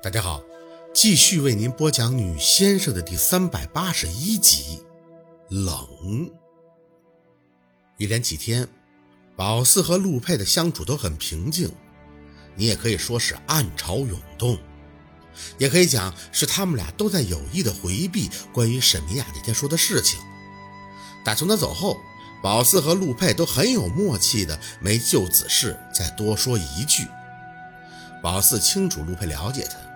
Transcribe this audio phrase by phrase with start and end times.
[0.00, 0.40] 大家好，
[0.94, 4.80] 继续为您播讲《女先生》的第三百八十一集。
[5.48, 6.30] 冷。
[7.96, 8.68] 一连几天，
[9.34, 11.68] 宝四和陆佩的相处都很平静，
[12.54, 14.56] 你也可以说是暗潮涌动，
[15.58, 20.20] 也可以讲是他们俩都在有意的回避关于沈明雅那天说的事情。
[21.24, 21.96] 打从他走后，
[22.40, 27.04] 宝四和陆佩都很有默契的没就此事再多说一句。
[28.22, 29.87] 宝四清楚陆佩了解他。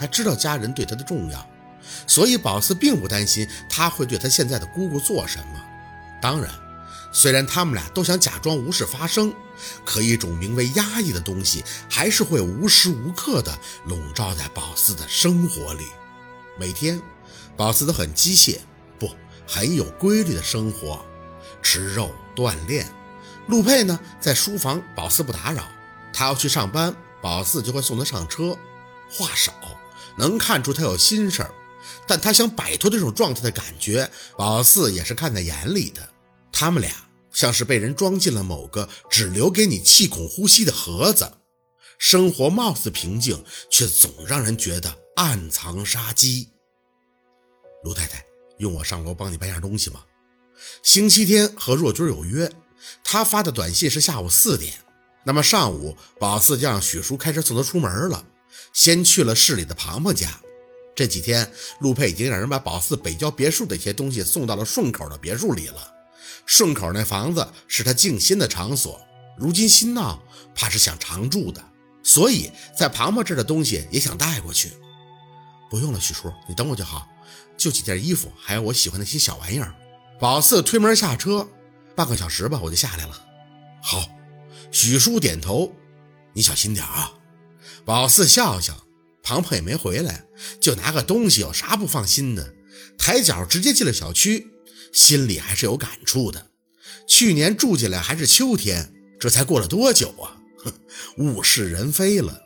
[0.00, 1.46] 他知道家人对他的重要，
[2.06, 5.62] 所以宝四并不担心他会对他现在的姑姑做什么。
[6.22, 6.50] 当然，
[7.12, 9.30] 虽然他们俩都想假装无事发生，
[9.84, 15.84] 可一种名为压抑的东西还是会无时无刻的笼罩在宝四的生活里。
[16.58, 16.98] 每天，
[17.58, 18.58] 宝四都很机械，
[18.98, 19.10] 不
[19.46, 21.04] 很有规律的生活，
[21.60, 22.86] 吃肉锻炼。
[23.48, 25.64] 陆佩呢，在书房，宝四不打扰。
[26.10, 28.56] 他要去上班，宝四就会送他上车。
[29.10, 29.52] 话少。
[30.20, 31.52] 能看出他有心事儿，
[32.06, 36.08] 但他想摆脱这种状态的感觉，宝四也是看在眼里的。
[36.52, 36.92] 他们俩
[37.32, 41.32] 像是被人装进了某个只留给你气孔呼吸的盒子，
[41.98, 46.48] 生活貌似平静，却总让人觉得暗藏杀机。
[47.82, 48.24] 卢太太，
[48.58, 50.04] 用我上楼帮你搬下东西吗？
[50.82, 52.52] 星期天和若君有约，
[53.02, 54.74] 他发的短信是下午四点，
[55.24, 58.22] 那么上午宝四就让许叔开车送他出门了。
[58.72, 60.28] 先去了市里的庞庞家。
[60.94, 65.94] 这几天，陆佩已经让人把宝四北郊别墅的一些东西送到了顺口的别墅里了。
[66.44, 69.00] 顺口那房子是他静心的场所，
[69.38, 70.22] 如今新闹，
[70.54, 71.64] 怕是想常住的，
[72.02, 74.72] 所以在庞庞这儿的东西也想带过去。
[75.70, 77.08] 不用了，许叔，你等我就好，
[77.56, 79.72] 就几件衣服，还有我喜欢的那些小玩意儿。
[80.18, 81.48] 宝四推门下车，
[81.94, 83.24] 半个小时吧，我就下来了。
[83.80, 84.04] 好，
[84.72, 85.72] 许叔点头，
[86.34, 87.12] 你小心点啊。
[87.90, 88.86] 宝四笑笑，
[89.20, 90.24] 庞鹏也没回来，
[90.60, 92.54] 就拿个东西，有啥不放心的？
[92.96, 94.46] 抬脚直接进了小区，
[94.92, 96.46] 心里还是有感触的。
[97.08, 100.38] 去年住进来还是秋天，这才过了多久啊？
[100.62, 100.72] 哼，
[101.16, 102.40] 物是人非了。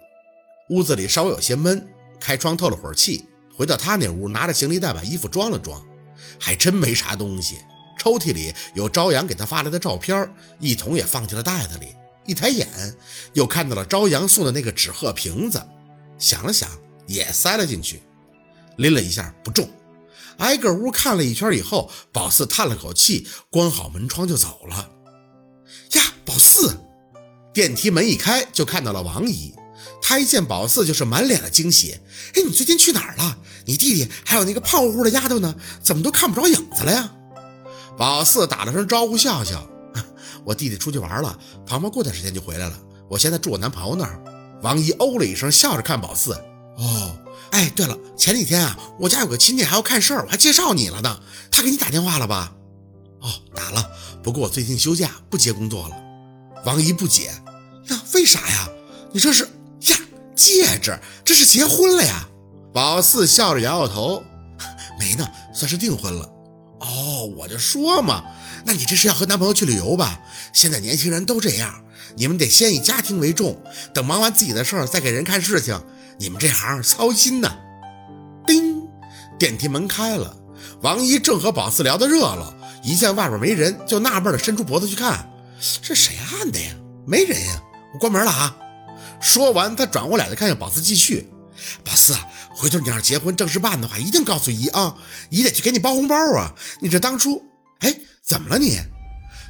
[0.70, 1.86] 屋子里稍微有些闷，
[2.18, 3.26] 开窗透了会儿气。
[3.54, 5.86] 回到他那屋，拿着行李袋把衣服装了装，
[6.40, 7.58] 还真没啥东西。
[7.98, 10.26] 抽屉里有朝阳给他发来的照片，
[10.58, 11.88] 一同也放进了袋子里。
[12.24, 12.93] 一抬眼，
[13.32, 15.62] 又看到了朝阳送的那个纸鹤瓶子，
[16.18, 16.68] 想了想，
[17.06, 18.02] 也塞了进去，
[18.76, 19.68] 拎了一下不重。
[20.38, 24.90] 挨个屋看了一圈以后，宝四叹了口气，关好门窗就走了。
[25.92, 26.76] 呀，宝四！
[27.52, 29.54] 电梯门一开，就看到了王姨。
[30.02, 32.00] 她一见宝四，就是满脸的惊喜。
[32.34, 33.38] 哎，你最近去哪儿了？
[33.64, 35.54] 你弟弟还有那个胖乎乎的丫头呢？
[35.82, 37.12] 怎么都看不着影子了呀？
[37.96, 39.64] 宝四打了声招呼，笑笑。
[40.44, 42.78] 我弟弟出去玩了，庞庞过段时间就回来了。
[43.14, 44.20] 我现在住我男朋友那儿。
[44.60, 46.32] 王姨哦了一声，笑着看宝四。
[46.76, 47.16] 哦，
[47.52, 51.20] 哎，对了，前几天啊，我家有个亲戚还要看事儿，我还介绍你了呢。
[51.48, 52.52] 他给你打电话了吧？
[53.20, 53.88] 哦，打了。
[54.20, 55.96] 不过我最近休假，不接工作了。
[56.64, 57.26] 王姨不解，
[57.88, 58.68] 呀，为啥呀？
[59.12, 59.96] 你这是呀，
[60.34, 62.28] 戒指，这是结婚了呀？
[62.72, 64.24] 宝四笑着摇摇头，
[64.98, 65.24] 没呢，
[65.54, 66.28] 算是订婚了。
[66.84, 68.22] 哦，我就说嘛。
[68.64, 70.20] 那你这是要和男朋友去旅游吧？
[70.52, 71.82] 现在年轻人都这样，
[72.16, 73.60] 你们得先以家庭为重，
[73.92, 75.80] 等忙完自己的事儿再给人看事情。
[76.18, 77.56] 你们这行操心呐。
[78.46, 78.82] 叮，
[79.38, 80.36] 电梯门开了，
[80.82, 85.28] 王一正和宝四聊得热闹，一见外边没人，就纳闷的伸出脖子去看，
[85.82, 86.72] 这谁按的呀？
[87.06, 87.62] 没人呀，
[87.92, 88.56] 我关门了啊。
[89.20, 91.28] 说完，他转过脸来看向宝四，继续：
[91.82, 92.14] 宝四，
[92.54, 94.96] 回头你要是结婚正式办的话，一定告诉姨啊，
[95.30, 96.54] 姨得去给你包红包啊。
[96.80, 97.42] 你这当初，
[97.80, 97.94] 哎。
[98.26, 98.80] 怎么了你？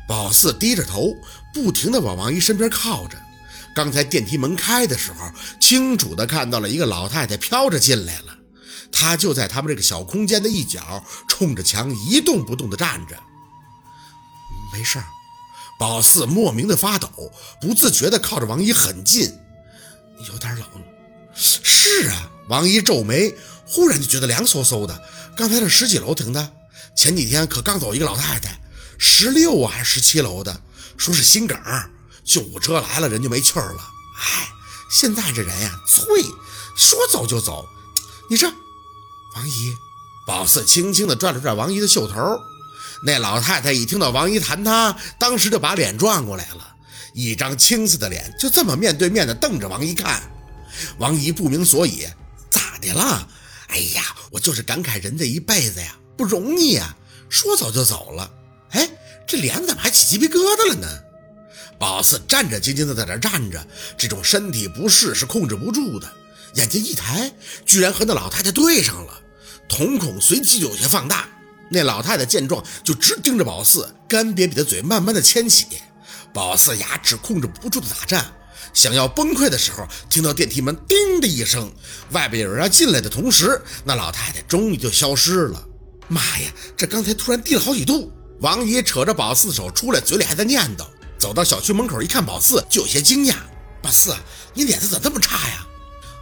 [0.08, 1.14] 宝四低着头，
[1.54, 3.16] 不停地往王姨身边靠着。
[3.72, 8.36] 刚才电梯门开的时候，清楚地看到了一个老太太飘着进来了。
[8.90, 13.16] 她就在他们这个小空间的一角，冲着墙一动不动地站着。
[14.72, 15.04] 没事儿。
[15.78, 17.08] 宝四莫名的发抖，
[17.60, 19.32] 不自觉地靠着王姨很近，
[20.32, 20.66] 有点冷。
[21.86, 23.36] 是啊，王姨皱眉，
[23.66, 25.02] 忽然就觉得凉飕飕的。
[25.36, 26.52] 刚才这十几楼停的，
[26.96, 28.58] 前几天可刚走一个老太太。
[28.96, 30.62] 十六啊，还是十七楼的？
[30.96, 31.58] 说是心梗，
[32.24, 33.86] 救护车来了，人就没气儿了。
[34.18, 34.48] 哎，
[34.90, 36.06] 现在这人呀，脆，
[36.74, 37.68] 说走就走。
[38.30, 38.46] 你这，
[39.36, 39.74] 王姨，
[40.26, 42.40] 宝四轻轻地拽了拽王姨的袖头。
[43.02, 46.66] 那老太太一听到王姨谈她，当时就把脸转过来了，
[47.12, 50.30] 一张青涩的脸就这么面对面的瞪着王姨看。
[50.98, 52.06] 王姨不明所以，
[52.50, 53.28] 咋的了？
[53.68, 56.96] 哎呀，我就是感慨人这一辈子呀，不容易呀。
[57.28, 58.30] 说走就走了。
[58.70, 58.88] 哎，
[59.26, 60.88] 这脸怎么还起鸡皮疙瘩了呢？
[61.78, 63.66] 宝四战战兢兢的在这站着，
[63.98, 66.12] 这种身体不适是控制不住的。
[66.54, 67.32] 眼睛一抬，
[67.66, 69.20] 居然和那老太太对上了，
[69.68, 71.28] 瞳孔随即有些放大。
[71.70, 75.66] 那老太太见状，就直盯着宝四，干瘪瘪的嘴慢慢的牵起。
[76.32, 78.32] 宝四牙齿控制不住的打颤，
[78.72, 81.70] 想要崩溃的时候，听到电梯门“叮”的一声，
[82.10, 85.62] 外边有人要进来的同时，那老太太终于就消失了。
[86.08, 88.12] 妈呀，这刚才突然低了好几度！
[88.40, 90.86] 王姨扯着宝四的手出来，嘴里还在念叨。
[91.18, 93.34] 走到小区门口一看，宝四就有些惊讶
[93.80, 94.14] ：“宝四，
[94.52, 95.66] 你脸色咋这么差呀？”“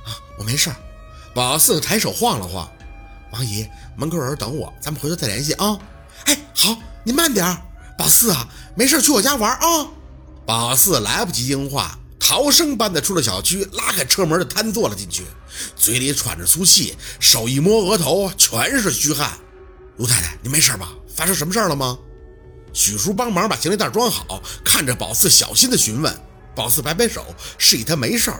[0.06, 0.70] 啊，我没事。”
[1.34, 2.70] 宝四抬手晃了晃。
[3.32, 3.66] 王姨，
[3.96, 5.78] 门口有人等我，咱们回头再联系啊。
[6.26, 7.56] 哎，好，你慢点。
[7.98, 9.88] 宝四啊，没事去我家玩啊。
[10.46, 15.24] 宝四来不及应话，逃生般的出了小区，拉开车门就瘫坐了进去，
[15.74, 19.36] 嘴里喘着粗气，手一摸额头，全是虚汗。
[19.96, 20.92] 卢太太，你没事吧？
[21.12, 21.98] 发生什么事了吗？
[22.72, 26.16] 许叔帮忙把行李袋装好，看着宝四小心的询问。
[26.54, 28.32] 宝四摆摆手，示意他没事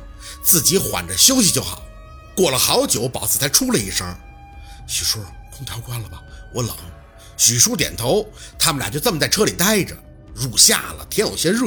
[0.44, 1.82] 自己缓着休息就好。
[2.36, 4.06] 过了好久，宝四才出了一声。
[4.86, 5.18] 许叔，
[5.50, 6.22] 空调关了吧，
[6.54, 6.72] 我冷。
[7.36, 8.24] 许叔点头，
[8.56, 9.96] 他们俩就这么在车里待着。
[10.34, 11.66] 入夏了，天有些热，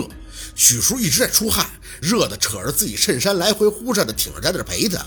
[0.56, 1.70] 许叔一直在出汗，
[2.02, 5.06] 热的扯着自己衬衫来回呼扇的挺着在那陪他。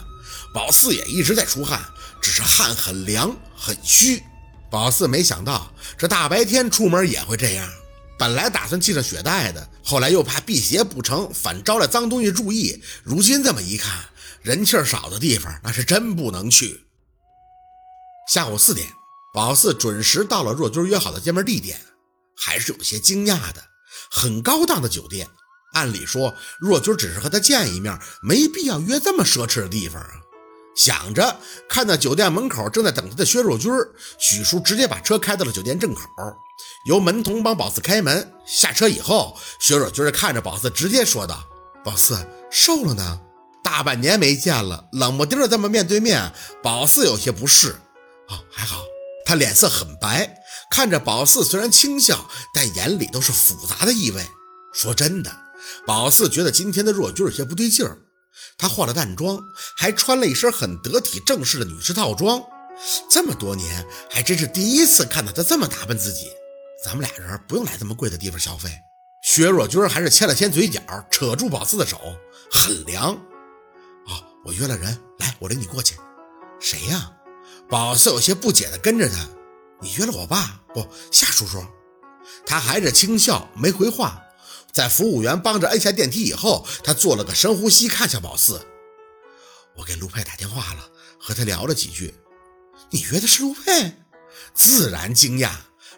[0.54, 1.82] 宝四也一直在出汗，
[2.20, 4.22] 只是汗很凉很虚。
[4.70, 7.68] 宝四没想到这大白天出门也会这样，
[8.18, 12.82] 本来打算系上雪带的，后来又怕辟邪不成，反招来脏东西注意。
[13.02, 14.04] 如今这么一看，
[14.42, 16.84] 人气少的地方那是真不能去。
[18.30, 18.86] 下午四点，
[19.32, 21.80] 宝四准时到了若君约好的见面地点，
[22.36, 23.64] 还是有些惊讶的。
[24.10, 25.28] 很高档的酒店，
[25.72, 30.10] 按理说若君只是和他见一面，没必要约这么奢侈的地方啊。
[30.76, 31.36] 想着，
[31.68, 33.72] 看到酒店门口正在等他的薛若君，
[34.16, 36.02] 许叔直接把车开到了酒店正口，
[36.86, 38.32] 由门童帮宝四开门。
[38.46, 41.44] 下车以后，薛若君看着宝四，直接说道
[41.84, 42.16] ：“宝四
[42.48, 43.20] 瘦了呢，
[43.64, 47.74] 大半年没见了，冷不丁的这么面对面，宝四有些不适。”
[48.30, 48.84] 哦，还好，
[49.26, 50.32] 他脸色很白，
[50.70, 54.24] 看着宝四虽然轻笑，但眼里都是复杂的意味。
[54.72, 55.30] 说真的，
[55.86, 57.98] 宝四觉得今天的若君有些不对劲儿。
[58.56, 59.40] 她化了淡妆，
[59.76, 62.42] 还穿了一身很得体正式的女士套装，
[63.10, 66.28] 这么多年还真是第一次看到她这么打扮自己。
[66.84, 68.70] 咱们俩人不用来这么贵的地方消费。
[69.24, 70.80] 薛若君还是牵了牵嘴角，
[71.10, 71.98] 扯住宝四的手，
[72.52, 73.14] 很凉。
[74.06, 75.96] 哦，我约了人，来，我领你过去。
[76.60, 77.10] 谁呀？
[77.68, 79.28] 宝四有些不解地跟着他，
[79.80, 80.86] 你约了我爸不？
[81.10, 81.64] 夏叔叔，
[82.44, 84.22] 他还是轻笑，没回话。
[84.72, 88.66] 在服务员帮着摁下电梯以后，他做了个深呼吸，看向宝四。
[89.76, 92.14] 我给陆佩打电话了，和他聊了几句。
[92.90, 93.94] 你约的是陆佩？
[94.54, 95.50] 自然惊讶。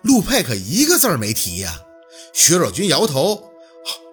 [0.03, 1.79] 陆佩可一个字儿没提呀。
[2.33, 3.51] 薛若君摇头。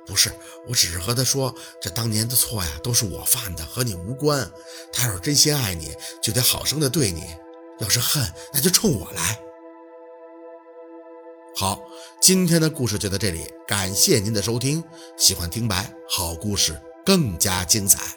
[0.06, 0.34] 不是，
[0.68, 4.50] 我只是和他说，这当年的错呀，都是我犯的，和你无关。
[4.92, 7.24] 他要是真心爱你，就得好生的对你。
[7.80, 9.40] 要是恨，那就冲我来。
[11.60, 11.82] 好，
[12.22, 14.84] 今天的故事就到这里，感谢您的收听。
[15.18, 18.17] 喜欢听白好故事，更加精彩。